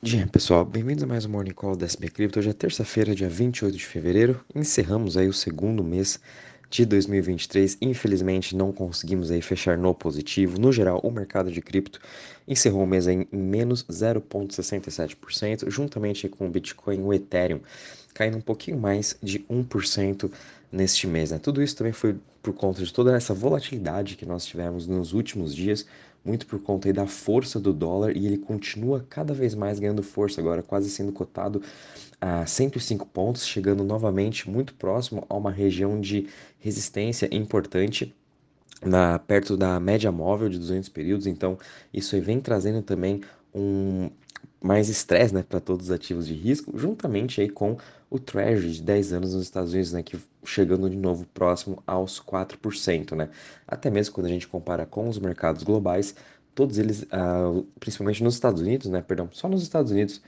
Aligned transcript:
Dia, 0.00 0.28
pessoal, 0.28 0.64
bem-vindos 0.64 1.02
a 1.02 1.08
mais 1.08 1.24
um 1.26 1.30
Morning 1.30 1.50
Call 1.50 1.74
da 1.74 1.84
SB 1.84 2.08
Crypto. 2.08 2.38
Hoje 2.38 2.50
é 2.50 2.52
terça-feira, 2.52 3.16
dia 3.16 3.28
28 3.28 3.76
de 3.76 3.84
fevereiro. 3.84 4.40
Encerramos 4.54 5.16
aí 5.16 5.26
o 5.26 5.32
segundo 5.32 5.82
mês 5.82 6.20
de 6.70 6.86
2023. 6.86 7.78
Infelizmente, 7.82 8.54
não 8.54 8.70
conseguimos 8.70 9.28
aí 9.32 9.42
fechar 9.42 9.76
no 9.76 9.92
positivo. 9.92 10.56
No 10.56 10.70
geral, 10.70 11.00
o 11.02 11.10
mercado 11.10 11.50
de 11.50 11.60
cripto 11.60 11.98
encerrou 12.46 12.84
o 12.84 12.86
mês 12.86 13.08
em 13.08 13.26
menos 13.32 13.82
0,67%, 13.86 15.68
juntamente 15.68 16.28
com 16.28 16.46
o 16.46 16.48
Bitcoin 16.48 16.98
e 16.98 17.02
o 17.02 17.12
Ethereum, 17.12 17.60
caindo 18.14 18.36
um 18.36 18.40
pouquinho 18.40 18.78
mais 18.78 19.18
de 19.20 19.40
1% 19.50 20.30
neste 20.70 21.08
mês. 21.08 21.32
Né? 21.32 21.38
Tudo 21.38 21.60
isso 21.60 21.74
também 21.74 21.92
foi 21.92 22.16
por 22.40 22.52
conta 22.52 22.84
de 22.84 22.92
toda 22.92 23.16
essa 23.16 23.34
volatilidade 23.34 24.16
que 24.16 24.24
nós 24.24 24.46
tivemos 24.46 24.86
nos 24.86 25.12
últimos 25.12 25.52
dias, 25.54 25.84
muito 26.24 26.46
por 26.46 26.58
conta 26.60 26.92
da 26.92 27.06
força 27.06 27.58
do 27.58 27.72
dólar 27.72 28.16
e 28.16 28.26
ele 28.26 28.38
continua 28.38 29.04
cada 29.08 29.32
vez 29.32 29.54
mais 29.54 29.78
ganhando 29.78 30.02
força 30.02 30.40
agora, 30.40 30.62
quase 30.62 30.90
sendo 30.90 31.12
cotado 31.12 31.62
a 32.20 32.44
105 32.44 33.06
pontos, 33.06 33.46
chegando 33.46 33.84
novamente 33.84 34.50
muito 34.50 34.74
próximo 34.74 35.24
a 35.28 35.36
uma 35.36 35.50
região 35.50 36.00
de 36.00 36.28
resistência 36.58 37.28
importante 37.32 38.14
na, 38.82 39.18
perto 39.18 39.56
da 39.56 39.78
média 39.80 40.10
móvel 40.12 40.48
de 40.48 40.58
200 40.58 40.88
períodos, 40.88 41.26
então 41.26 41.58
isso 41.92 42.20
vem 42.20 42.40
trazendo 42.40 42.82
também 42.82 43.22
um 43.54 44.10
mais 44.60 44.88
estresse 44.88 45.34
né, 45.34 45.44
para 45.46 45.60
todos 45.60 45.86
os 45.86 45.92
ativos 45.92 46.26
de 46.26 46.34
risco, 46.34 46.76
juntamente 46.76 47.40
aí 47.40 47.48
com 47.48 47.76
o 48.10 48.18
Treasury 48.18 48.72
de 48.72 48.82
10 48.82 49.12
anos 49.12 49.34
nos 49.34 49.44
Estados 49.44 49.72
Unidos, 49.72 49.92
né, 49.92 50.02
que 50.02 50.18
chegando 50.44 50.88
de 50.88 50.96
novo 50.96 51.26
próximo 51.32 51.82
aos 51.86 52.20
4%. 52.20 53.14
Né? 53.14 53.28
Até 53.66 53.90
mesmo 53.90 54.14
quando 54.14 54.26
a 54.26 54.30
gente 54.30 54.48
compara 54.48 54.86
com 54.86 55.08
os 55.08 55.18
mercados 55.18 55.62
globais, 55.62 56.14
todos 56.54 56.78
eles, 56.78 57.02
uh, 57.02 57.66
principalmente 57.78 58.22
nos 58.24 58.34
Estados 58.34 58.60
Unidos, 58.60 58.88
né, 58.88 59.00
perdão, 59.00 59.28
só 59.32 59.48
nos 59.48 59.62
Estados 59.62 59.92
Unidos, 59.92 60.20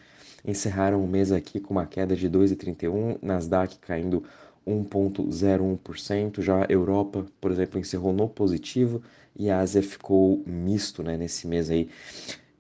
encerraram 0.45 1.03
o 1.03 1.09
mês 1.09 1.33
aqui 1.33 1.59
com 1.59 1.75
uma 1.75 1.87
queda 1.87 2.15
de 2.15 2.29
2,31, 2.29 3.19
Nasdaq 3.21 3.79
caindo 3.79 4.23
1,01%, 4.67 6.41
já 6.41 6.63
a 6.63 6.67
Europa, 6.69 7.27
por 7.41 7.51
exemplo, 7.51 7.81
encerrou 7.81 8.13
no 8.13 8.29
positivo 8.29 9.03
e 9.37 9.51
a 9.51 9.59
Ásia 9.59 9.83
ficou 9.83 10.43
misto 10.47 11.03
né, 11.03 11.17
nesse 11.17 11.47
mês 11.47 11.71
aí 11.71 11.89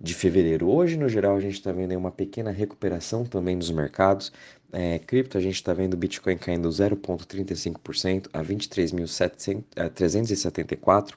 de 0.01 0.15
fevereiro. 0.15 0.69
Hoje, 0.69 0.97
no 0.97 1.09
geral, 1.09 1.37
a 1.37 1.41
gente 1.41 1.55
está 1.55 1.73
vendo 1.73 1.97
uma 1.97 2.11
pequena 2.11 2.51
recuperação 2.51 3.25
também 3.25 3.56
dos 3.59 3.70
mercados. 3.70 4.33
É, 4.73 4.98
cripto, 4.98 5.37
a 5.37 5.41
gente 5.41 5.57
está 5.57 5.75
vendo 5.75 5.95
o 5.95 5.97
Bitcoin 5.97 6.39
caindo 6.39 6.69
0,35% 6.69 8.29
a 8.33 8.42
23.374, 8.42 11.15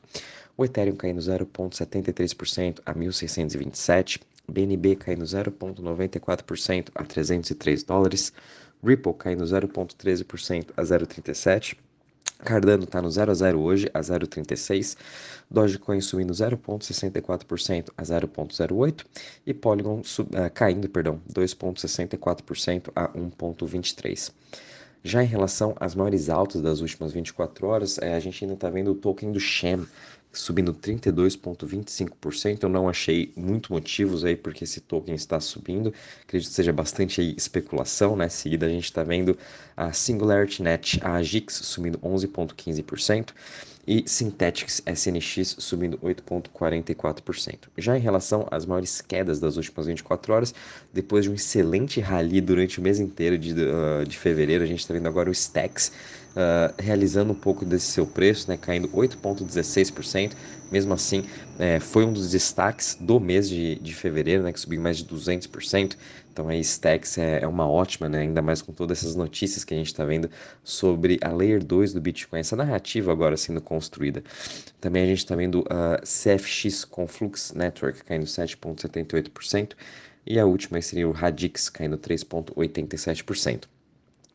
o 0.57 0.65
Ethereum 0.65 0.95
caindo 0.95 1.21
0,73% 1.21 2.81
a 2.85 2.93
1.627, 2.93 4.19
BNB 4.51 4.95
caindo 4.97 5.23
0,94% 5.23 6.89
a 6.93 7.03
303 7.03 7.83
dólares, 7.83 8.33
Ripple 8.83 9.13
caindo 9.13 9.45
0,13% 9.45 10.71
a 10.75 10.81
0,37 10.81 11.77
Cardano 12.43 12.83
está 12.83 13.01
no 13.01 13.09
0 13.09 13.31
a 13.31 13.35
0 13.35 13.59
hoje, 13.59 13.89
a 13.93 13.99
0,36. 14.01 14.97
Dogecoin 15.49 16.01
subindo 16.01 16.33
0,64% 16.33 17.91
a 17.97 18.03
0,08. 18.03 19.05
E 19.45 19.53
Polygon 19.53 20.03
sub, 20.03 20.29
uh, 20.35 20.49
caindo, 20.53 20.89
perdão, 20.89 21.21
2,64% 21.33 22.91
a 22.95 23.09
1,23. 23.09 24.31
Já 25.03 25.21
em 25.21 25.27
relação 25.27 25.75
às 25.79 25.93
maiores 25.93 26.29
altas 26.29 26.61
das 26.61 26.79
últimas 26.79 27.11
24 27.11 27.67
horas, 27.67 27.97
é, 27.97 28.13
a 28.13 28.19
gente 28.19 28.43
ainda 28.43 28.53
está 28.53 28.69
vendo 28.69 28.91
o 28.91 28.95
token 28.95 29.33
do 29.33 29.39
Shem 29.39 29.85
subindo 30.31 30.73
32,25%. 30.73 32.63
Eu 32.63 32.69
não 32.69 32.87
achei 32.87 33.31
muito 33.35 33.73
motivos 33.73 34.23
aí 34.23 34.35
porque 34.35 34.63
esse 34.63 34.79
token 34.79 35.13
está 35.13 35.39
subindo. 35.39 35.93
Acredito 36.23 36.49
que 36.49 36.55
seja 36.55 36.71
bastante 36.71 37.19
aí 37.19 37.35
especulação, 37.37 38.15
né? 38.15 38.29
Seguida 38.29 38.65
a 38.65 38.69
gente 38.69 38.85
está 38.85 39.03
vendo 39.03 39.37
a 39.75 39.91
Singularity 39.91 40.63
Net, 40.63 40.99
a 41.03 41.15
Agix 41.15 41.53
subindo 41.53 41.99
11,15% 41.99 43.33
e 43.85 44.03
Synthetics 44.07 44.81
SNX 44.85 45.55
subindo 45.59 45.97
8,44%. 45.97 47.55
Já 47.77 47.97
em 47.97 48.01
relação 48.01 48.47
às 48.49 48.65
maiores 48.65 49.01
quedas 49.01 49.39
das 49.39 49.57
últimas 49.57 49.87
24 49.87 50.33
horas, 50.33 50.55
depois 50.93 51.25
de 51.25 51.31
um 51.31 51.33
excelente 51.33 51.99
rally 51.99 52.39
durante 52.39 52.79
o 52.79 52.81
mês 52.81 52.99
inteiro 52.99 53.37
de, 53.37 53.53
uh, 53.53 54.05
de 54.07 54.17
fevereiro, 54.17 54.63
a 54.63 54.67
gente 54.67 54.79
está 54.79 54.93
vendo 54.93 55.07
agora 55.07 55.29
o 55.29 55.33
Stacks 55.33 55.91
uh, 56.33 56.73
realizando 56.79 57.31
um 57.31 57.35
pouco 57.35 57.65
desse 57.65 57.87
seu 57.87 58.05
preço, 58.05 58.49
né, 58.49 58.57
caindo 58.57 58.87
8,16%. 58.89 60.33
Mesmo 60.71 60.93
assim, 60.93 61.23
é, 61.59 61.79
foi 61.79 62.03
um 62.03 62.11
dos 62.11 62.31
destaques 62.31 62.97
do 62.99 63.19
mês 63.19 63.47
de, 63.47 63.75
de 63.75 63.93
fevereiro, 63.93 64.41
né, 64.41 64.51
que 64.51 64.59
subiu 64.59 64.81
mais 64.81 64.97
de 64.97 65.05
200%. 65.05 65.95
Então, 66.33 66.49
aí, 66.49 66.61
Stacks 66.61 67.19
é, 67.19 67.43
é 67.43 67.47
uma 67.47 67.69
ótima, 67.69 68.09
né, 68.09 68.21
ainda 68.21 68.41
mais 68.41 68.59
com 68.59 68.73
todas 68.73 68.97
essas 68.97 69.15
notícias 69.15 69.63
que 69.63 69.71
a 69.75 69.77
gente 69.77 69.87
está 69.87 70.03
vendo 70.03 70.31
sobre 70.63 71.19
a 71.21 71.31
Layer 71.31 71.63
2 71.63 71.93
do 71.93 72.01
Bitcoin, 72.01 72.39
essa 72.39 72.55
narrativa 72.55 73.11
agora 73.11 73.37
sendo 73.37 73.61
construída. 73.61 74.23
Também 74.81 75.03
a 75.03 75.05
gente 75.05 75.19
está 75.19 75.35
vendo 75.35 75.63
a 75.69 75.99
CFX 76.01 76.85
Conflux 76.85 77.53
Network 77.53 78.03
caindo 78.03 78.25
7,78%. 78.25 79.73
E 80.25 80.39
a 80.39 80.45
última 80.45 80.81
seria 80.81 81.07
o 81.07 81.11
Radix 81.11 81.69
caindo 81.69 81.97
3,87%. 81.99 83.65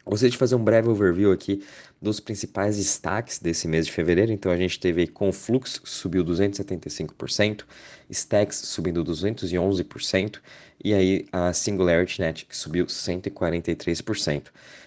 Gostaria 0.08 0.30
de 0.30 0.38
fazer 0.38 0.54
um 0.54 0.64
breve 0.64 0.88
overview 0.88 1.30
aqui 1.30 1.62
dos 2.00 2.18
principais 2.18 2.78
destaques 2.78 3.38
desse 3.38 3.68
mês 3.68 3.84
de 3.84 3.92
fevereiro. 3.92 4.32
Então 4.32 4.50
a 4.50 4.56
gente 4.56 4.80
teve 4.80 5.06
Conflux 5.06 5.82
subiu 5.84 6.24
275%, 6.24 7.64
Stacks 8.10 8.56
subindo 8.56 9.04
211% 9.04 10.38
e 10.82 10.94
aí 10.94 11.26
a 11.30 11.52
Singularity 11.52 12.22
Net 12.22 12.46
que 12.46 12.56
subiu 12.56 12.86
143%. 12.86 14.44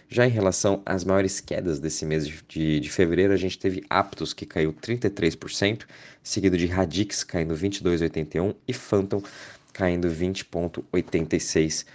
Já 0.09 0.25
em 0.25 0.31
relação 0.31 0.81
às 0.83 1.03
maiores 1.03 1.39
quedas 1.39 1.79
desse 1.79 2.03
mês 2.03 2.27
de, 2.27 2.43
de, 2.47 2.79
de 2.79 2.89
fevereiro, 2.89 3.31
a 3.31 3.37
gente 3.37 3.59
teve 3.59 3.83
Aptos 3.91 4.33
que 4.33 4.47
caiu 4.47 4.73
33%, 4.73 5.83
seguido 6.23 6.57
de 6.57 6.65
Radix 6.65 7.23
caindo 7.23 7.53
22,81% 7.55 8.55
e 8.67 8.73
Phantom 8.73 9.21
caindo 9.71 10.09
20,86%. 10.09 11.85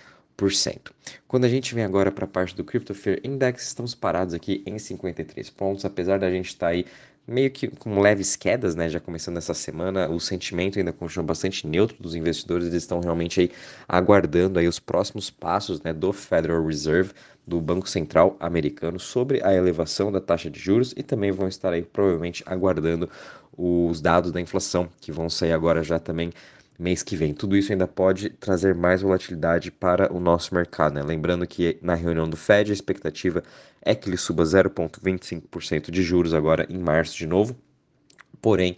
Quando 1.27 1.45
a 1.45 1.49
gente 1.49 1.75
vem 1.75 1.85
agora 1.85 2.13
para 2.13 2.25
a 2.25 2.29
parte 2.29 2.55
do 2.55 2.63
Crypto 2.63 2.95
Fear 2.95 3.21
Index, 3.25 3.69
estamos 3.69 3.95
parados 3.95 4.35
aqui 4.35 4.63
em 4.67 4.79
53 4.79 5.49
pontos, 5.51 5.85
apesar 5.85 6.19
da 6.19 6.31
gente 6.31 6.49
estar 6.49 6.67
tá 6.67 6.73
aí 6.73 6.85
meio 7.27 7.51
que 7.51 7.69
com 7.69 8.01
leves 8.01 8.37
quedas, 8.37 8.77
né, 8.77 8.89
já 8.89 9.01
começando 9.01 9.37
essa 9.37 9.53
semana, 9.53 10.09
o 10.09 10.21
sentimento 10.21 10.79
ainda 10.79 10.93
continua 10.93 11.25
bastante 11.25 11.67
neutro 11.67 11.97
dos 12.01 12.15
investidores, 12.15 12.69
eles 12.69 12.83
estão 12.83 13.01
realmente 13.01 13.41
aí 13.41 13.51
aguardando 13.89 14.59
aí 14.59 14.69
os 14.69 14.79
próximos 14.79 15.29
passos, 15.29 15.83
né, 15.83 15.93
do 15.93 16.13
Federal 16.13 16.65
Reserve, 16.65 17.11
do 17.47 17.61
Banco 17.61 17.89
Central 17.89 18.37
americano 18.39 19.01
sobre 19.01 19.43
a 19.43 19.53
elevação 19.55 20.13
da 20.13 20.21
taxa 20.21 20.51
de 20.51 20.61
juros 20.61 20.93
e 20.97 21.03
também 21.03 21.33
vão 21.33 21.49
estar 21.49 21.73
aí 21.73 21.83
provavelmente 21.83 22.43
aguardando 22.47 23.09
os 23.57 24.01
dados 24.01 24.31
da 24.31 24.41
inflação 24.41 24.89
que 25.01 25.11
vão 25.11 25.31
sair 25.31 25.53
agora 25.53 25.83
já 25.83 25.99
também 25.99 26.31
mês 26.79 27.03
que 27.03 27.17
vem. 27.17 27.33
Tudo 27.33 27.57
isso 27.57 27.73
ainda 27.73 27.87
pode 27.87 28.31
trazer 28.31 28.75
mais 28.75 29.03
volatilidade 29.03 29.71
para 29.71 30.13
o 30.13 30.21
nosso 30.21 30.55
mercado. 30.55 30.95
Né? 30.95 31.03
Lembrando 31.03 31.47
que 31.47 31.79
na 31.83 31.95
reunião 31.95 32.29
do 32.29 32.37
Fed 32.37 32.71
a 32.71 32.75
expectativa 32.75 33.43
é 33.83 33.95
que 33.95 34.09
ele 34.09 34.17
suba 34.17 34.43
0,25% 34.43 35.91
de 35.91 36.03
juros 36.03 36.35
agora 36.35 36.67
em 36.69 36.79
março 36.79 37.17
de 37.17 37.27
novo. 37.27 37.57
Porém, 38.41 38.77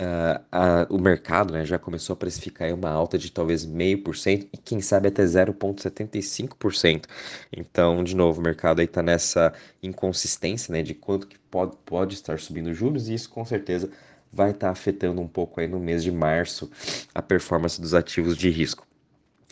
uh, 0.00 0.42
a, 0.50 0.86
o 0.88 0.98
mercado 0.98 1.52
né, 1.52 1.64
já 1.64 1.78
começou 1.78 2.14
a 2.14 2.16
precificar 2.16 2.72
uma 2.72 2.90
alta 2.90 3.18
de 3.18 3.30
talvez 3.30 3.66
0,5% 3.66 4.48
e 4.52 4.56
quem 4.56 4.80
sabe 4.80 5.08
até 5.08 5.24
0,75%. 5.24 7.04
Então, 7.52 8.02
de 8.02 8.14
novo, 8.16 8.40
o 8.40 8.44
mercado 8.44 8.80
aí 8.80 8.86
está 8.86 9.02
nessa 9.02 9.52
inconsistência 9.82 10.72
né, 10.72 10.82
de 10.82 10.94
quanto 10.94 11.26
que 11.26 11.38
pode, 11.38 11.76
pode 11.84 12.14
estar 12.14 12.38
subindo 12.38 12.72
juros 12.72 13.08
e 13.08 13.14
isso 13.14 13.28
com 13.30 13.44
certeza 13.44 13.90
vai 14.34 14.50
estar 14.50 14.66
tá 14.66 14.72
afetando 14.72 15.20
um 15.20 15.28
pouco 15.28 15.60
aí 15.60 15.68
no 15.68 15.78
mês 15.78 16.02
de 16.02 16.10
março 16.10 16.70
a 17.14 17.22
performance 17.22 17.80
dos 17.80 17.94
ativos 17.94 18.36
de 18.36 18.50
risco. 18.50 18.86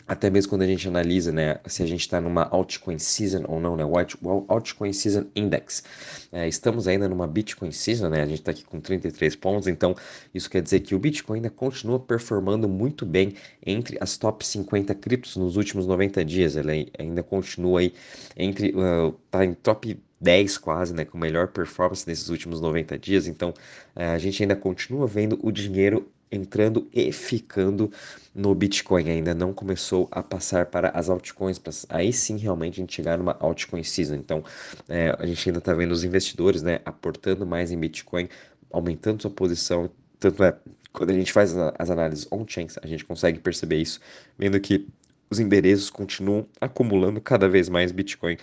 Até 0.05 0.29
mesmo 0.29 0.49
quando 0.49 0.63
a 0.63 0.67
gente 0.67 0.85
analisa, 0.85 1.31
né, 1.31 1.59
se 1.65 1.81
a 1.81 1.85
gente 1.85 2.01
está 2.01 2.19
numa 2.19 2.43
altcoin 2.43 2.99
season 2.99 3.45
ou 3.47 3.59
não, 3.59 3.77
né, 3.77 3.85
o 3.85 4.45
altcoin 4.49 4.91
season 4.91 5.25
index. 5.33 5.81
É, 6.29 6.45
estamos 6.45 6.89
ainda 6.89 7.07
numa 7.07 7.25
Bitcoin 7.25 7.71
season, 7.71 8.09
né, 8.09 8.21
a 8.21 8.25
gente 8.25 8.39
está 8.39 8.51
aqui 8.51 8.65
com 8.65 8.81
33 8.81 9.33
pontos, 9.37 9.67
então 9.67 9.95
isso 10.33 10.49
quer 10.49 10.61
dizer 10.61 10.81
que 10.81 10.93
o 10.93 10.99
Bitcoin 10.99 11.37
ainda 11.37 11.49
continua 11.49 11.99
performando 11.99 12.67
muito 12.67 13.05
bem 13.05 13.35
entre 13.65 13.97
as 14.01 14.17
top 14.17 14.45
50 14.45 14.93
criptos 14.95 15.37
nos 15.37 15.55
últimos 15.55 15.87
90 15.87 16.25
dias. 16.25 16.57
Ele 16.57 16.91
ainda 16.99 17.23
continua 17.23 17.79
aí 17.79 17.93
entre, 18.35 18.73
uh, 18.75 19.13
tá 19.31 19.45
em 19.45 19.53
top 19.53 19.97
10 20.23 20.57
quase, 20.57 20.93
né, 20.93 21.03
com 21.03 21.17
melhor 21.17 21.49
performance 21.49 22.07
nesses 22.07 22.29
últimos 22.29 22.61
90 22.61 22.97
dias. 22.97 23.27
Então, 23.27 23.53
eh, 23.95 24.07
a 24.07 24.17
gente 24.17 24.41
ainda 24.41 24.55
continua 24.55 25.05
vendo 25.05 25.37
o 25.43 25.51
dinheiro 25.51 26.09
entrando 26.31 26.87
e 26.91 27.11
ficando 27.11 27.91
no 28.33 28.55
Bitcoin. 28.55 29.09
Ainda 29.09 29.35
não 29.35 29.53
começou 29.53 30.07
a 30.11 30.23
passar 30.23 30.67
para 30.67 30.89
as 30.89 31.09
altcoins, 31.09 31.59
para 31.59 31.73
aí 31.89 32.11
sim 32.13 32.37
realmente 32.37 32.75
a 32.75 32.81
gente 32.81 32.95
chegar 32.95 33.17
numa 33.17 33.35
altcoin 33.39 33.83
season. 33.83 34.15
Então, 34.15 34.43
é, 34.89 35.15
a 35.19 35.25
gente 35.25 35.47
ainda 35.49 35.59
está 35.59 35.73
vendo 35.73 35.91
os 35.91 36.03
investidores, 36.03 36.61
né, 36.63 36.79
aportando 36.85 37.45
mais 37.45 37.71
em 37.71 37.77
Bitcoin, 37.77 38.29
aumentando 38.71 39.21
sua 39.21 39.31
posição. 39.31 39.89
Tanto 40.19 40.43
é, 40.43 40.57
quando 40.93 41.09
a 41.11 41.13
gente 41.13 41.33
faz 41.33 41.53
as 41.77 41.89
análises 41.89 42.27
on-chain, 42.31 42.67
a 42.81 42.87
gente 42.87 43.03
consegue 43.05 43.39
perceber 43.39 43.77
isso, 43.77 43.99
vendo 44.37 44.59
que 44.59 44.87
os 45.29 45.39
endereços 45.39 45.89
continuam 45.89 46.47
acumulando 46.61 47.19
cada 47.19 47.49
vez 47.49 47.67
mais 47.67 47.91
Bitcoin 47.91 48.37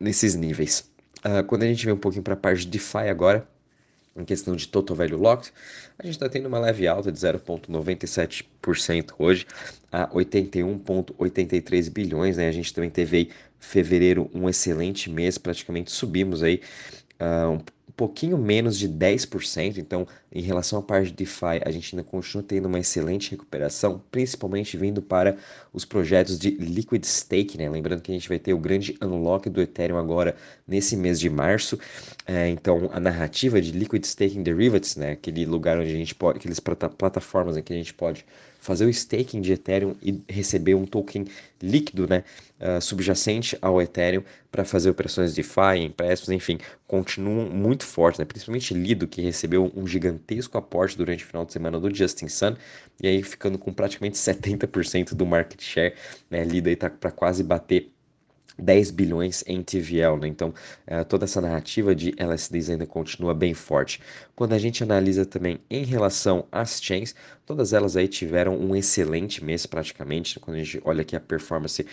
nesses 0.00 0.34
níveis. 0.34 0.91
Uh, 1.24 1.44
quando 1.46 1.62
a 1.62 1.66
gente 1.66 1.84
vem 1.84 1.94
um 1.94 1.98
pouquinho 1.98 2.22
para 2.22 2.34
a 2.34 2.36
parte 2.36 2.60
de 2.60 2.68
DeFi 2.68 3.08
agora, 3.08 3.46
em 4.14 4.24
questão 4.24 4.54
de 4.54 4.68
total 4.68 4.96
value 4.96 5.16
locked, 5.16 5.52
a 5.98 6.04
gente 6.04 6.14
está 6.14 6.28
tendo 6.28 6.46
uma 6.46 6.58
leve 6.58 6.86
alta 6.86 7.10
de 7.10 7.18
0,97% 7.18 9.14
hoje 9.18 9.46
a 9.90 10.08
81,83 10.08 11.90
bilhões. 11.90 12.36
Né? 12.36 12.48
A 12.48 12.52
gente 12.52 12.74
também 12.74 12.90
teve 12.90 13.16
aí 13.16 13.30
fevereiro 13.58 14.30
um 14.34 14.48
excelente 14.48 15.08
mês, 15.08 15.38
praticamente 15.38 15.90
subimos 15.90 16.42
aí 16.42 16.60
uh, 17.20 17.52
um 17.52 17.60
pouquinho 17.96 18.38
menos 18.38 18.78
de 18.78 18.88
10%. 18.88 19.78
Então, 19.78 20.06
em 20.30 20.40
relação 20.40 20.78
à 20.78 20.82
parte 20.82 21.08
de 21.08 21.14
DeFi, 21.14 21.60
a 21.64 21.70
gente 21.70 21.94
ainda 21.94 22.04
continua 22.08 22.42
tendo 22.42 22.66
uma 22.66 22.78
excelente 22.78 23.30
recuperação, 23.30 24.02
principalmente 24.10 24.76
vindo 24.76 25.02
para 25.02 25.36
os 25.72 25.84
projetos 25.84 26.38
de 26.38 26.50
Liquid 26.50 27.04
Stake, 27.04 27.58
né? 27.58 27.68
Lembrando 27.68 28.02
que 28.02 28.10
a 28.10 28.14
gente 28.14 28.28
vai 28.28 28.38
ter 28.38 28.54
o 28.54 28.58
grande 28.58 28.96
unlock 29.02 29.48
do 29.48 29.60
Ethereum 29.60 29.98
agora 29.98 30.36
nesse 30.66 30.96
mês 30.96 31.20
de 31.20 31.28
março. 31.28 31.78
É, 32.26 32.48
então, 32.48 32.90
a 32.92 33.00
narrativa 33.00 33.60
de 33.60 33.72
Liquid 33.72 34.04
Staking 34.04 34.42
Derivatives, 34.42 34.96
né? 34.96 35.12
Aquele 35.12 35.44
lugar 35.44 35.78
onde 35.78 35.90
a 35.90 35.96
gente 35.96 36.14
pode, 36.14 36.38
aquelas 36.38 36.60
plataformas 36.60 37.56
em 37.56 37.62
que 37.62 37.72
a 37.72 37.76
gente 37.76 37.94
pode 37.94 38.24
fazer 38.62 38.86
o 38.86 38.88
staking 38.88 39.40
de 39.40 39.52
Ethereum 39.52 39.96
e 40.00 40.22
receber 40.28 40.74
um 40.76 40.86
token 40.86 41.26
líquido, 41.60 42.06
né, 42.08 42.22
uh, 42.60 42.80
subjacente 42.80 43.58
ao 43.60 43.82
Ethereum 43.82 44.22
para 44.52 44.64
fazer 44.64 44.88
operações 44.88 45.34
de 45.34 45.42
DeFi, 45.42 45.80
empréstimos, 45.80 46.30
enfim, 46.30 46.58
continuam 46.86 47.50
muito 47.50 47.84
fortes, 47.84 48.20
né, 48.20 48.24
principalmente 48.24 48.72
Lido, 48.72 49.08
que 49.08 49.20
recebeu 49.20 49.72
um 49.74 49.84
gigantesco 49.84 50.56
aporte 50.56 50.96
durante 50.96 51.24
o 51.24 51.26
final 51.26 51.44
de 51.44 51.52
semana 51.52 51.80
do 51.80 51.92
Justin 51.92 52.28
Sun, 52.28 52.54
e 53.02 53.08
aí 53.08 53.20
ficando 53.24 53.58
com 53.58 53.72
praticamente 53.72 54.16
70% 54.16 55.12
do 55.12 55.26
market 55.26 55.60
share, 55.60 55.94
né, 56.30 56.44
Lido 56.44 56.68
aí 56.68 56.76
tá 56.76 56.88
para 56.88 57.10
quase 57.10 57.42
bater 57.42 57.90
10 58.58 58.90
bilhões 58.90 59.44
em 59.46 59.62
TVL, 59.62 60.18
né? 60.20 60.28
Então, 60.28 60.52
é, 60.86 61.02
toda 61.04 61.24
essa 61.24 61.40
narrativa 61.40 61.94
de 61.94 62.14
LSDs 62.16 62.70
ainda 62.70 62.86
continua 62.86 63.34
bem 63.34 63.54
forte. 63.54 64.00
Quando 64.34 64.52
a 64.52 64.58
gente 64.58 64.82
analisa 64.82 65.24
também 65.24 65.60
em 65.70 65.84
relação 65.84 66.46
às 66.50 66.80
chains, 66.82 67.14
todas 67.46 67.72
elas 67.72 67.96
aí 67.96 68.08
tiveram 68.08 68.56
um 68.56 68.74
excelente 68.76 69.44
mês 69.44 69.66
praticamente. 69.66 70.38
Quando 70.38 70.56
a 70.56 70.62
gente 70.62 70.80
olha 70.84 71.02
aqui 71.02 71.16
a 71.16 71.20
performance 71.20 71.86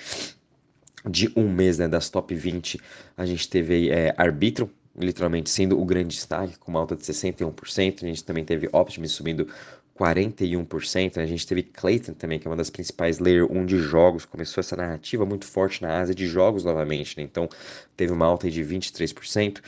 de 1.10 1.32
um 1.36 1.50
mês 1.50 1.78
né, 1.78 1.88
das 1.88 2.10
top 2.10 2.36
20, 2.36 2.80
a 3.16 3.26
gente 3.26 3.48
teve 3.50 3.74
aí 3.74 3.90
é, 3.90 4.14
Arbitrum, 4.18 4.70
literalmente 4.98 5.50
sendo 5.50 5.80
o 5.80 5.86
grande 5.86 6.16
destaque, 6.16 6.58
com 6.58 6.72
uma 6.72 6.80
alta 6.80 6.96
de 6.96 7.04
61%. 7.04 8.04
A 8.04 8.08
gente 8.08 8.24
também 8.24 8.44
teve 8.44 8.68
Optimus 8.72 9.12
subindo 9.12 9.48
41%. 10.00 11.18
A 11.18 11.26
gente 11.26 11.46
teve 11.46 11.62
Clayton 11.62 12.14
também, 12.14 12.40
que 12.40 12.48
é 12.48 12.50
uma 12.50 12.56
das 12.56 12.70
principais 12.70 13.20
Layer 13.20 13.46
1 13.52 13.66
de 13.66 13.78
jogos. 13.80 14.24
Começou 14.24 14.62
essa 14.62 14.76
narrativa 14.78 15.26
muito 15.26 15.46
forte 15.46 15.82
na 15.82 16.00
Ásia 16.00 16.16
de 16.16 16.26
jogos 16.26 16.64
novamente, 16.64 17.18
né? 17.18 17.24
Então 17.24 17.50
teve 17.98 18.14
uma 18.14 18.26
alta 18.26 18.50
de 18.50 18.64
23%. 18.64 19.60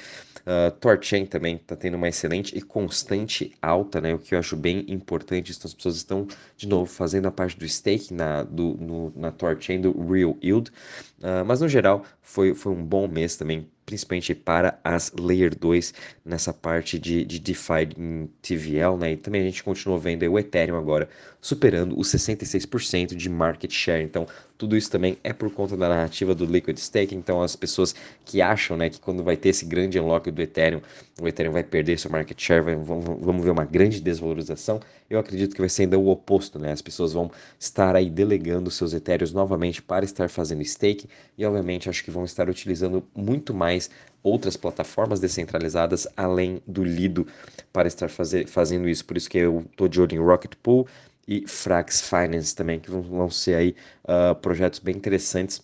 Uh, 0.41 0.71
Torchain 0.79 1.25
também 1.25 1.57
está 1.57 1.75
tendo 1.75 1.95
uma 1.95 2.07
excelente 2.07 2.57
e 2.57 2.61
constante 2.61 3.53
alta, 3.61 3.99
né? 3.99 4.13
O 4.15 4.19
que 4.19 4.33
eu 4.33 4.39
acho 4.39 4.55
bem 4.55 4.85
importante. 4.87 5.51
Então, 5.51 5.67
as 5.67 5.73
pessoas 5.73 5.97
estão, 5.97 6.27
de 6.57 6.67
novo, 6.67 6.91
fazendo 6.91 7.27
a 7.27 7.31
parte 7.31 7.59
do 7.59 7.67
stake 7.67 8.13
na, 8.13 8.41
do, 8.43 9.13
na 9.15 9.31
Torchain 9.31 9.81
do 9.81 9.91
Real 10.11 10.35
Yield. 10.41 10.71
Uh, 11.19 11.45
mas, 11.45 11.61
no 11.61 11.69
geral, 11.69 12.03
foi, 12.21 12.55
foi 12.55 12.71
um 12.71 12.83
bom 12.83 13.07
mês 13.07 13.35
também 13.35 13.69
principalmente 13.91 14.33
para 14.33 14.79
as 14.83 15.11
Layer 15.19 15.55
2 15.55 15.93
nessa 16.25 16.53
parte 16.53 16.97
de, 16.97 17.25
de 17.25 17.39
DeFi 17.39 17.89
em 17.97 18.27
TVL, 18.41 18.97
né? 18.97 19.11
E 19.13 19.17
também 19.17 19.41
a 19.41 19.45
gente 19.45 19.63
continua 19.63 19.99
vendo 19.99 20.23
o 20.23 20.39
Ethereum 20.39 20.77
agora 20.77 21.09
superando 21.41 21.99
os 21.99 22.07
66% 22.09 23.15
de 23.15 23.27
market 23.27 23.71
share. 23.71 24.03
Então, 24.03 24.27
tudo 24.57 24.77
isso 24.77 24.91
também 24.91 25.17
é 25.23 25.33
por 25.33 25.51
conta 25.51 25.75
da 25.75 25.89
narrativa 25.89 26.35
do 26.35 26.45
Liquid 26.45 26.77
Staking. 26.77 27.15
Então, 27.15 27.41
as 27.41 27.55
pessoas 27.55 27.95
que 28.23 28.43
acham 28.43 28.77
né, 28.77 28.91
que 28.91 28.99
quando 28.99 29.23
vai 29.23 29.35
ter 29.35 29.49
esse 29.49 29.65
grande 29.65 29.99
unlock 29.99 30.29
do 30.29 30.39
Ethereum, 30.39 30.81
o 31.19 31.27
Ethereum 31.27 31.51
vai 31.51 31.63
perder 31.63 31.97
seu 31.97 32.11
market 32.11 32.39
share, 32.39 32.61
vai, 32.61 32.75
vamos 32.75 33.43
ver 33.43 33.49
uma 33.49 33.65
grande 33.65 33.99
desvalorização. 33.99 34.79
Eu 35.09 35.17
acredito 35.17 35.55
que 35.55 35.61
vai 35.61 35.69
ser 35.69 35.83
ainda 35.83 35.97
o 35.97 36.09
oposto, 36.09 36.59
né? 36.59 36.71
As 36.71 36.81
pessoas 36.81 37.11
vão 37.11 37.31
estar 37.59 37.95
aí 37.95 38.07
delegando 38.07 38.69
seus 38.69 38.93
Ethereums 38.93 39.33
novamente 39.33 39.81
para 39.81 40.05
estar 40.05 40.29
fazendo 40.29 40.61
staking 40.61 41.07
e, 41.35 41.43
obviamente, 41.43 41.89
acho 41.89 42.03
que 42.03 42.11
vão 42.11 42.23
estar 42.23 42.47
utilizando 42.47 43.03
muito 43.15 43.51
mais 43.51 43.89
outras 44.23 44.55
plataformas 44.55 45.19
descentralizadas 45.19 46.07
além 46.15 46.61
do 46.67 46.83
Lido 46.83 47.25
para 47.73 47.88
estar 47.88 48.09
fazer, 48.09 48.47
fazendo 48.47 48.88
isso. 48.88 49.03
Por 49.03 49.17
isso 49.17 49.29
que 49.29 49.39
eu 49.39 49.65
estou 49.71 49.88
de 49.88 49.99
olho 49.99 50.15
em 50.15 50.19
Rocket 50.19 50.53
Pool 50.61 50.88
e 51.27 51.47
Frax 51.47 52.01
Finance 52.01 52.56
também, 52.56 52.79
que 52.79 52.89
vão, 52.89 53.29
ser 53.29 53.56
aí 53.56 53.75
uh, 54.03 54.35
projetos 54.35 54.79
bem 54.79 54.95
interessantes 54.95 55.62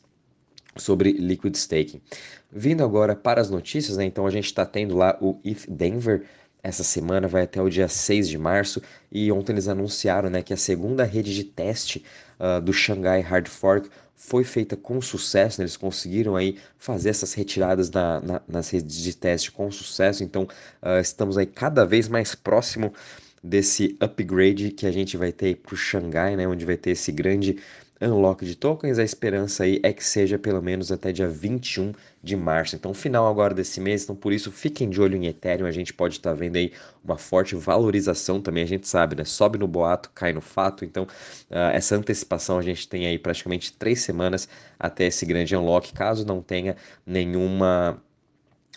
sobre 0.75 1.11
liquid 1.11 1.55
staking. 1.55 2.01
Vindo 2.51 2.83
agora 2.83 3.15
para 3.15 3.41
as 3.41 3.49
notícias, 3.49 3.97
né? 3.97 4.05
Então 4.05 4.25
a 4.25 4.29
gente 4.29 4.45
está 4.45 4.65
tendo 4.65 4.95
lá 4.95 5.17
o 5.19 5.39
ETH 5.43 5.65
Denver 5.67 6.23
essa 6.63 6.83
semana, 6.83 7.27
vai 7.27 7.43
até 7.43 7.61
o 7.61 7.69
dia 7.69 7.87
6 7.87 8.27
de 8.27 8.37
março, 8.37 8.81
e 9.11 9.31
ontem 9.31 9.53
eles 9.53 9.67
anunciaram 9.67 10.29
né, 10.29 10.41
que 10.41 10.53
a 10.53 10.57
segunda 10.57 11.03
rede 11.03 11.33
de 11.33 11.43
teste 11.43 12.03
uh, 12.39 12.61
do 12.61 12.73
Shanghai 12.73 13.21
Hard 13.21 13.47
Fork 13.47 13.89
foi 14.15 14.43
feita 14.43 14.75
com 14.75 14.99
sucesso, 14.99 15.61
né? 15.61 15.63
eles 15.63 15.77
conseguiram 15.77 16.35
aí 16.35 16.57
fazer 16.77 17.09
essas 17.09 17.33
retiradas 17.33 17.89
na, 17.91 18.19
na, 18.19 18.41
nas 18.47 18.69
redes 18.69 18.97
de 18.97 19.15
teste 19.15 19.51
com 19.51 19.71
sucesso, 19.71 20.23
então 20.23 20.43
uh, 20.81 20.99
estamos 20.99 21.37
aí 21.37 21.45
cada 21.45 21.85
vez 21.85 22.07
mais 22.07 22.33
próximo 22.33 22.91
desse 23.43 23.95
upgrade 23.99 24.71
que 24.71 24.85
a 24.85 24.91
gente 24.91 25.17
vai 25.17 25.31
ter 25.31 25.55
para 25.57 25.73
o 25.73 25.77
Xangai, 25.77 26.35
né, 26.35 26.47
onde 26.47 26.65
vai 26.65 26.77
ter 26.77 26.91
esse 26.91 27.11
grande 27.11 27.57
unlock 28.01 28.45
de 28.45 28.55
tokens. 28.55 28.99
A 28.99 29.03
esperança 29.03 29.63
aí 29.63 29.79
é 29.83 29.91
que 29.91 30.03
seja 30.03 30.37
pelo 30.37 30.61
menos 30.61 30.91
até 30.91 31.11
dia 31.11 31.27
21 31.27 31.93
de 32.23 32.35
março. 32.35 32.75
Então, 32.75 32.93
final 32.93 33.27
agora 33.27 33.53
desse 33.53 33.79
mês. 33.81 34.03
Então, 34.03 34.15
por 34.15 34.31
isso, 34.33 34.51
fiquem 34.51 34.89
de 34.89 35.01
olho 35.01 35.15
em 35.17 35.27
Ethereum. 35.27 35.65
A 35.65 35.71
gente 35.71 35.93
pode 35.93 36.15
estar 36.15 36.31
tá 36.31 36.35
vendo 36.35 36.57
aí 36.57 36.71
uma 37.03 37.17
forte 37.17 37.55
valorização 37.55 38.41
também. 38.41 38.63
A 38.63 38.67
gente 38.67 38.87
sabe, 38.87 39.15
né? 39.15 39.23
Sobe 39.23 39.57
no 39.57 39.67
boato, 39.67 40.11
cai 40.13 40.33
no 40.33 40.41
fato. 40.41 40.85
Então, 40.85 41.03
uh, 41.03 41.71
essa 41.73 41.95
antecipação 41.95 42.57
a 42.57 42.61
gente 42.61 42.87
tem 42.87 43.07
aí 43.07 43.17
praticamente 43.17 43.73
três 43.73 44.01
semanas 44.01 44.47
até 44.79 45.07
esse 45.07 45.25
grande 45.25 45.55
unlock, 45.55 45.93
caso 45.93 46.25
não 46.25 46.41
tenha 46.41 46.75
nenhuma 47.05 48.01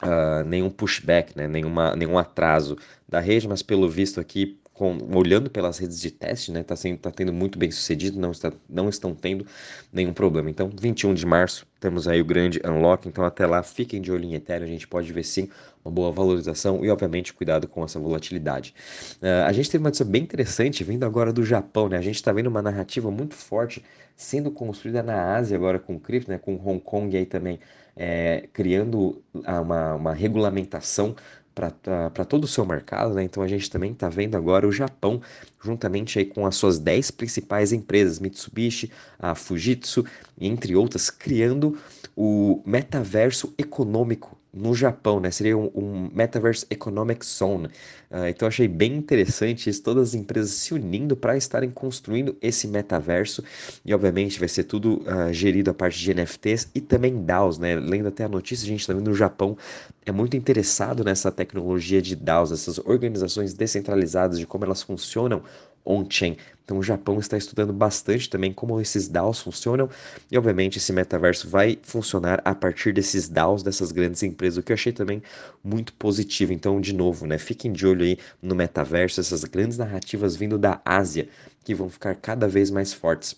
Uh, 0.03 0.43
nenhum 0.47 0.71
pushback, 0.71 1.37
né? 1.37 1.47
Nenhuma, 1.47 1.95
nenhum 1.95 2.17
atraso 2.19 2.77
da 3.07 3.21
rede, 3.21 3.47
mas 3.47 3.63
pelo 3.63 3.89
visto 3.89 4.19
aqui, 4.19 4.60
com, 4.81 4.97
olhando 5.15 5.51
pelas 5.51 5.77
redes 5.77 6.01
de 6.01 6.11
teste, 6.11 6.51
né? 6.51 6.63
Tá, 6.63 6.75
sendo, 6.75 6.97
tá 6.97 7.11
tendo 7.11 7.35
muito 7.35 7.59
bem 7.59 7.71
sucedido, 7.71 8.19
não, 8.19 8.31
está, 8.31 8.51
não 8.67 8.89
estão 8.89 9.15
tendo 9.15 9.47
nenhum 9.93 10.15
problema. 10.15 10.49
Então, 10.49 10.71
21 10.75 11.13
de 11.13 11.27
março, 11.27 11.67
temos 11.79 12.09
aí 12.09 12.19
o 12.19 12.25
grande 12.25 12.63
unlock. 12.65 13.07
Então, 13.07 13.23
até 13.23 13.47
lá, 13.47 13.63
fiquem 13.63 14.01
de 14.01 14.11
olho 14.11 14.25
em 14.25 14.33
Ethereum, 14.33 14.65
a 14.65 14.71
gente 14.71 14.89
pode 14.89 15.13
ver 15.13 15.23
sim 15.23 15.51
uma 15.85 15.93
boa 15.93 16.11
valorização 16.11 16.83
e, 16.83 16.89
obviamente, 16.89 17.35
cuidado 17.35 17.69
com 17.69 17.85
essa 17.85 18.01
volatilidade. 18.01 18.75
Uh, 19.21 19.45
a 19.47 19.53
gente 19.53 19.71
teve 19.71 19.83
uma 19.83 19.89
notícia 19.89 20.07
bem 20.07 20.23
interessante 20.23 20.83
vindo 20.83 21.05
agora 21.05 21.31
do 21.31 21.45
Japão, 21.45 21.87
né? 21.87 21.99
A 21.99 22.03
gente 22.03 22.17
está 22.17 22.33
vendo 22.33 22.47
uma 22.47 22.63
narrativa 22.63 23.11
muito 23.11 23.35
forte 23.35 23.85
sendo 24.17 24.51
construída 24.51 25.03
na 25.03 25.37
Ásia 25.37 25.59
agora 25.59 25.79
com 25.79 26.01
cripto, 26.01 26.31
né? 26.31 26.39
Com 26.39 26.55
Hong 26.55 26.81
Kong 26.81 27.15
aí 27.15 27.27
também 27.27 27.61
é, 27.97 28.49
criando 28.53 29.23
uma, 29.35 29.95
uma 29.95 30.15
regulamentação 30.15 31.15
para 31.55 32.25
todo 32.25 32.45
o 32.45 32.49
seu 32.49 32.65
mercado, 32.65 33.15
né? 33.15 33.23
Então 33.23 33.43
a 33.43 33.49
gente 33.49 33.69
também 33.69 33.93
está 33.93 34.09
vendo 34.09 34.37
agora 34.37 34.67
o 34.67 34.73
Japão, 34.73 35.21
juntamente 35.63 36.19
aí 36.19 36.25
com 36.25 36.47
as 36.47 36.57
suas 36.57 36.79
10 36.79 37.11
principais 37.11 37.73
empresas, 37.73 38.19
Mitsubishi, 38.19 38.91
a 39.19 39.35
Fujitsu, 39.35 40.05
entre 40.41 40.75
outras, 40.75 41.11
criando 41.11 41.79
o 42.17 42.63
metaverso 42.65 43.53
econômico 43.59 44.40
no 44.53 44.75
Japão, 44.75 45.21
né? 45.21 45.31
Seria 45.31 45.57
um, 45.57 45.71
um 45.75 46.11
Metaverse 46.13 46.67
Economic 46.71 47.25
Zone. 47.25 47.69
Uh, 48.11 48.27
então 48.29 48.49
achei 48.49 48.67
bem 48.67 48.97
interessante 48.97 49.71
isso, 49.71 49.83
todas 49.83 50.09
as 50.09 50.15
empresas 50.15 50.51
se 50.51 50.75
unindo 50.75 51.17
para 51.17 51.37
estarem 51.37 51.71
construindo 51.71 52.37
esse 52.43 52.67
metaverso 52.67 53.45
e 53.85 53.95
obviamente 53.95 54.39
vai 54.39 54.49
ser 54.49 54.65
tudo 54.65 55.03
uh, 55.03 55.33
gerido 55.33 55.71
a 55.71 55.75
parte 55.75 55.99
de 55.99 56.13
NFTs 56.13 56.69
e 56.75 56.81
também 56.81 57.25
DAOs, 57.25 57.59
né? 57.59 57.77
Lendo 57.77 58.09
até 58.09 58.25
a 58.25 58.29
notícia, 58.29 58.65
a 58.65 58.69
gente 58.69 58.87
também 58.87 59.05
no 59.05 59.15
Japão 59.15 59.57
é 60.05 60.11
muito 60.11 60.37
interessado 60.37 61.05
nessa 61.05 61.31
tecnologia 61.31 62.03
de 62.03 62.17
DAOs, 62.17 62.51
essas 62.51 62.79
organizações 62.79 63.55
descentralizadas, 63.55 64.39
de 64.39 64.47
como 64.47 64.65
elas 64.65 64.83
funcionam 64.83 65.43
on-chain. 65.91 66.37
Então 66.65 66.79
o 66.79 66.83
Japão 66.85 67.19
está 67.19 67.37
estudando 67.37 67.73
bastante 67.73 68.31
também 68.31 68.53
como 68.53 68.81
esses 68.81 69.09
DAOs 69.09 69.41
funcionam 69.41 69.89
e 70.31 70.39
obviamente 70.39 70.79
esse 70.79 70.93
metaverso 70.93 71.49
vai 71.49 71.77
funcionar 71.83 72.41
a 72.45 72.55
partir 72.55 72.93
desses 72.93 73.29
DAOs 73.29 73.65
dessas 73.65 73.91
grandes 73.91 74.23
empresas, 74.23 74.59
o 74.59 74.63
que 74.63 74.71
eu 74.71 74.75
achei 74.75 74.93
também 74.93 75.21
muito 75.65 75.93
positivo. 75.95 76.53
Então, 76.53 76.81
de 76.81 76.95
novo, 76.95 77.27
né, 77.27 77.39
fiquem 77.39 77.73
de 77.73 77.85
olho 77.87 78.05
aí 78.05 78.19
no 78.41 78.55
metaverso, 78.55 79.21
essas 79.21 79.43
grandes 79.43 79.79
narrativas 79.79 80.37
vindo 80.37 80.57
da 80.57 80.81
Ásia 80.85 81.29
que 81.65 81.75
vão 81.75 81.91
ficar 81.91 82.15
cada 82.15 82.47
vez 82.47 82.71
mais 82.71 82.93
fortes. 82.93 83.35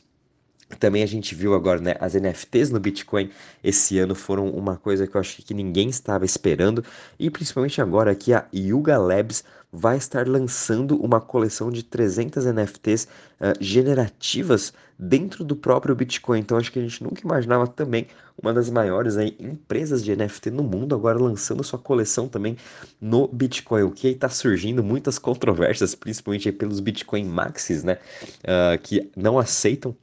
Também 0.78 1.02
a 1.02 1.06
gente 1.06 1.34
viu 1.34 1.54
agora, 1.54 1.80
né, 1.80 1.94
as 2.00 2.14
NFTs 2.14 2.70
no 2.70 2.80
Bitcoin 2.80 3.30
esse 3.62 3.98
ano 3.98 4.14
foram 4.14 4.50
uma 4.50 4.76
coisa 4.76 5.06
que 5.06 5.16
eu 5.16 5.20
acho 5.20 5.42
que 5.42 5.54
ninguém 5.54 5.88
estava 5.88 6.24
esperando, 6.24 6.84
e 7.18 7.30
principalmente 7.30 7.80
agora 7.80 8.14
que 8.14 8.32
a 8.32 8.46
Yuga 8.54 8.98
Labs 8.98 9.44
vai 9.72 9.96
estar 9.96 10.28
lançando 10.28 11.02
uma 11.02 11.18
coleção 11.18 11.70
de 11.70 11.82
300 11.82 12.44
NFTs 12.44 13.08
uh, 13.40 13.54
generativas 13.58 14.74
dentro 14.98 15.42
do 15.42 15.56
próprio 15.56 15.94
Bitcoin. 15.94 16.40
Então 16.40 16.58
acho 16.58 16.70
que 16.70 16.78
a 16.78 16.82
gente 16.82 17.02
nunca 17.02 17.22
imaginava 17.24 17.66
também 17.66 18.06
uma 18.40 18.52
das 18.52 18.68
maiores 18.68 19.16
aí, 19.16 19.34
empresas 19.40 20.04
de 20.04 20.14
NFT 20.14 20.50
no 20.50 20.62
mundo 20.62 20.94
agora 20.94 21.18
lançando 21.18 21.64
sua 21.64 21.78
coleção 21.78 22.28
também 22.28 22.56
no 23.00 23.26
Bitcoin, 23.28 23.82
o 23.82 23.90
que 23.90 24.08
está 24.08 24.28
surgindo 24.28 24.84
muitas 24.84 25.18
controvérsias, 25.18 25.94
principalmente 25.94 26.52
pelos 26.52 26.78
Bitcoin 26.78 27.24
Maxis, 27.24 27.82
né, 27.82 27.98
uh, 28.44 28.78
que 28.82 29.10
não 29.16 29.38
aceitam 29.38 29.96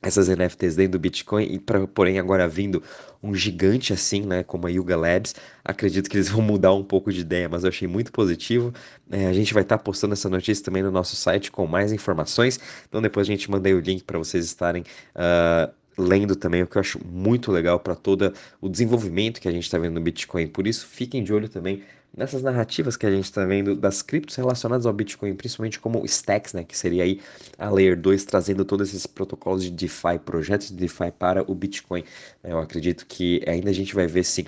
essas 0.00 0.28
NFTs 0.28 0.76
dentro 0.76 0.92
do 0.92 0.98
Bitcoin, 0.98 1.44
e 1.44 1.58
pra, 1.58 1.86
porém 1.86 2.18
agora 2.18 2.48
vindo 2.48 2.82
um 3.22 3.34
gigante 3.34 3.92
assim, 3.92 4.22
né, 4.22 4.44
como 4.44 4.66
a 4.66 4.70
Yuga 4.70 4.96
Labs, 4.96 5.34
acredito 5.64 6.08
que 6.08 6.16
eles 6.16 6.28
vão 6.30 6.40
mudar 6.40 6.72
um 6.72 6.84
pouco 6.84 7.12
de 7.12 7.20
ideia, 7.20 7.48
mas 7.48 7.64
eu 7.64 7.68
achei 7.68 7.88
muito 7.88 8.12
positivo. 8.12 8.72
É, 9.10 9.26
a 9.26 9.32
gente 9.32 9.52
vai 9.52 9.62
estar 9.62 9.78
tá 9.78 9.82
postando 9.82 10.12
essa 10.12 10.28
notícia 10.28 10.64
também 10.64 10.82
no 10.82 10.90
nosso 10.90 11.16
site 11.16 11.50
com 11.50 11.66
mais 11.66 11.92
informações, 11.92 12.60
então 12.88 13.02
depois 13.02 13.26
a 13.26 13.30
gente 13.30 13.50
manda 13.50 13.68
o 13.70 13.80
link 13.80 14.04
para 14.04 14.18
vocês 14.18 14.44
estarem 14.44 14.82
uh, 15.16 15.72
lendo 15.98 16.36
também, 16.36 16.62
o 16.62 16.66
que 16.66 16.76
eu 16.76 16.80
acho 16.80 17.04
muito 17.04 17.50
legal 17.50 17.80
para 17.80 17.94
todo 17.94 18.32
o 18.60 18.68
desenvolvimento 18.68 19.40
que 19.40 19.48
a 19.48 19.52
gente 19.52 19.64
está 19.64 19.78
vendo 19.78 19.94
no 19.94 20.00
Bitcoin. 20.00 20.46
Por 20.46 20.66
isso, 20.66 20.86
fiquem 20.86 21.22
de 21.22 21.32
olho 21.32 21.48
também 21.48 21.82
nessas 22.16 22.42
narrativas 22.42 22.96
que 22.96 23.06
a 23.06 23.10
gente 23.10 23.24
está 23.24 23.44
vendo 23.44 23.76
das 23.76 24.02
criptos 24.02 24.36
relacionadas 24.36 24.86
ao 24.86 24.92
Bitcoin, 24.92 25.34
principalmente 25.34 25.78
como 25.78 26.04
Stacks, 26.06 26.52
né, 26.52 26.64
que 26.64 26.76
seria 26.76 27.04
aí 27.04 27.20
a 27.58 27.70
Layer 27.70 27.98
2 28.00 28.24
trazendo 28.24 28.64
todos 28.64 28.88
esses 28.88 29.06
protocolos 29.06 29.62
de 29.62 29.70
DeFi, 29.70 30.18
projetos 30.24 30.68
de 30.68 30.74
DeFi 30.74 31.12
para 31.18 31.44
o 31.50 31.54
Bitcoin. 31.54 32.04
Eu 32.42 32.58
acredito 32.58 33.06
que 33.06 33.42
ainda 33.46 33.70
a 33.70 33.74
gente 33.74 33.94
vai 33.94 34.06
ver 34.06 34.24
sim 34.24 34.46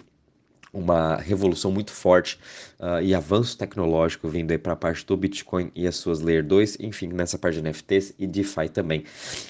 uma 0.73 1.17
revolução 1.17 1.71
muito 1.73 1.91
forte 1.91 2.39
uh, 2.79 3.03
e 3.03 3.15
avanço 3.15 3.59
tecnológico 3.59 4.29
vindo 4.29 4.51
aí 4.51 4.59
para 4.59 4.73
a 4.73 4.77
parte 4.77 5.05
do 5.05 5.17
Bitcoin 5.17 5.71
e 5.75 5.87
as 5.87 5.97
suas 5.97 6.21
Layer 6.21 6.45
2, 6.45 6.79
enfim, 6.81 7.09
nessa 7.09 7.39
parte 7.39 7.61
de 7.61 7.63
NFTs 7.63 8.15
e 8.19 8.27
DeFi 8.27 8.69
também. 8.69 9.05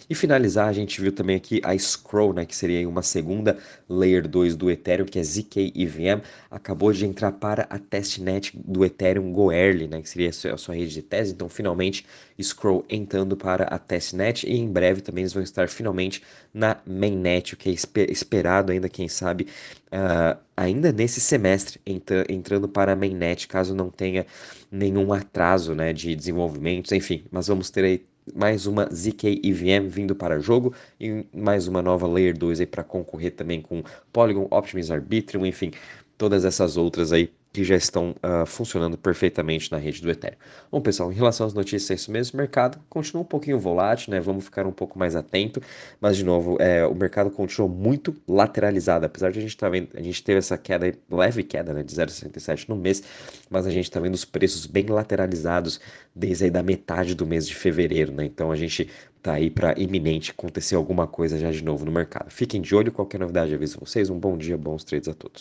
E 0.09 0.15
finalizar, 0.15 0.69
a 0.69 0.73
gente 0.73 1.00
viu 1.00 1.12
também 1.12 1.37
aqui 1.37 1.61
a 1.62 1.77
Scroll, 1.77 2.33
né, 2.33 2.45
que 2.45 2.57
seria 2.57 2.89
uma 2.89 3.03
segunda 3.03 3.59
Layer 3.89 4.27
2 4.27 4.57
do 4.57 4.71
Ethereum, 4.71 5.07
que 5.07 5.19
é 5.19 5.23
ZK 5.23 5.73
EVM, 5.77 6.23
acabou 6.50 6.93
de 6.93 7.05
entrar 7.05 7.33
para 7.33 7.67
a 7.71 7.79
testnet 7.79 8.53
do 8.57 8.85
Ethereum 8.85 9.33
Goerli, 9.33 9.87
né, 9.87 10.00
que 10.00 10.09
seria 10.09 10.31
a 10.31 10.33
sua, 10.33 10.55
a 10.55 10.57
sua 10.57 10.75
rede 10.75 10.95
de 10.95 11.03
tese, 11.03 11.33
então 11.33 11.49
finalmente 11.49 12.07
Scroll 12.43 12.85
entrando 12.89 13.37
para 13.37 13.65
a 13.65 13.79
testnet 13.79 14.47
e 14.47 14.57
em 14.57 14.71
breve 14.71 15.00
também 15.00 15.23
eles 15.23 15.33
vão 15.33 15.43
estar 15.43 15.69
finalmente 15.69 16.23
na 16.53 16.79
mainnet, 16.87 17.55
o 17.55 17.57
que 17.57 17.69
é 17.69 18.11
esperado 18.11 18.73
ainda, 18.73 18.89
quem 18.89 19.09
sabe, 19.09 19.47
uh, 19.93 20.39
ainda 20.57 20.93
nesse 20.93 21.10
semestre, 21.19 21.81
entra, 21.87 22.26
entrando 22.29 22.69
para 22.69 22.93
a 22.93 22.97
mainnet, 22.97 23.49
caso 23.49 23.75
não 23.75 23.88
tenha 23.88 24.26
nenhum 24.71 25.12
atraso 25.14 25.75
né, 25.75 25.95
de 25.95 26.14
desenvolvimentos, 26.14 26.93
enfim, 26.93 27.25
mas 27.31 27.49
vamos 27.49 27.71
ter 27.71 27.85
aí 27.85 28.07
mais 28.35 28.67
uma 28.67 28.87
ZK 28.95 29.40
EVM 29.43 29.88
vindo 29.88 30.14
para 30.14 30.38
jogo 30.38 30.75
e 31.00 31.25
mais 31.35 31.67
uma 31.67 31.81
nova 31.81 32.07
Layer 32.07 32.37
2 32.37 32.61
aí 32.61 32.67
para 32.67 32.85
concorrer 32.85 33.33
também 33.33 33.62
com 33.62 33.83
Polygon, 34.12 34.47
Optimus 34.50 34.90
Arbitrum, 34.90 35.47
enfim, 35.47 35.73
todas 36.19 36.45
essas 36.45 36.76
outras 36.76 37.12
aí 37.12 37.33
que 37.52 37.64
já 37.64 37.75
estão 37.75 38.14
uh, 38.23 38.47
funcionando 38.47 38.97
perfeitamente 38.97 39.73
na 39.73 39.78
rede 39.78 40.00
do 40.00 40.11
Ethereum. 40.11 40.38
Bom, 40.71 40.80
pessoal, 40.80 41.11
em 41.11 41.16
relação 41.16 41.47
às 41.47 41.52
notícias, 41.52 41.90
é 41.90 41.95
isso 41.95 42.11
mesmo. 42.11 42.35
O 42.35 42.37
mercado 42.37 42.78
continua 42.88 43.23
um 43.23 43.26
pouquinho 43.26 43.59
volátil, 43.59 44.12
né? 44.12 44.21
Vamos 44.21 44.45
ficar 44.45 44.66
um 44.66 44.73
pouco 44.73 44.99
mais 44.99 45.16
atento, 45.16 45.61
mas 46.00 46.16
de 46.16 46.25
novo, 46.25 46.57
é, 46.61 46.87
o 46.87 46.95
mercado 46.95 47.30
continua 47.30 47.69
muito 47.69 48.14
lateralizado, 48.28 49.04
apesar 49.04 49.33
de 49.33 49.38
a 49.38 49.42
gente 49.42 49.50
estar 49.50 49.66
tá 49.66 49.71
vendo, 49.71 49.88
a 49.95 50.02
gente 50.02 50.23
teve 50.23 50.38
essa 50.38 50.57
queda, 50.57 50.95
leve 51.11 51.42
queda, 51.42 51.73
né, 51.73 51.83
de 51.83 51.92
0,67 51.95 52.69
no 52.69 52.76
mês, 52.76 53.02
mas 53.49 53.66
a 53.66 53.71
gente 53.71 53.85
está 53.85 53.99
vendo 53.99 54.14
os 54.14 54.25
preços 54.25 54.66
bem 54.66 54.87
lateralizados 54.87 55.80
desde 56.14 56.45
aí 56.45 56.50
da 56.50 56.62
metade 56.62 57.14
do 57.14 57.26
mês 57.26 57.49
de 57.49 57.54
fevereiro, 57.54 58.12
né? 58.12 58.25
Então 58.25 58.52
a 58.52 58.57
gente 58.57 58.88
tá 59.23 59.35
aí 59.35 59.50
para 59.50 59.78
iminente 59.78 60.30
acontecer 60.30 60.76
alguma 60.76 61.07
coisa 61.07 61.38
já 61.38 61.50
de 61.50 61.62
novo 61.62 61.85
no 61.85 61.92
mercado. 61.92 62.30
Fiquem 62.30 62.61
de 62.61 62.75
olho, 62.75 62.92
qualquer 62.92 63.19
novidade 63.19 63.54
aviso 63.54 63.78
vocês. 63.80 64.09
Um 64.09 64.19
bom 64.19 64.37
dia, 64.37 64.57
bons 64.57 64.85
trades 64.85 65.09
a 65.09 65.14
todos. 65.14 65.38